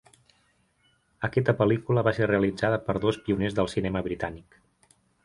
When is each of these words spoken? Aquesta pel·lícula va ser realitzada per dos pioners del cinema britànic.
Aquesta 1.27 1.53
pel·lícula 1.59 2.03
va 2.07 2.13
ser 2.19 2.29
realitzada 2.31 2.79
per 2.87 2.97
dos 3.05 3.21
pioners 3.29 3.59
del 3.61 3.71
cinema 3.75 4.03
britànic. 4.09 4.59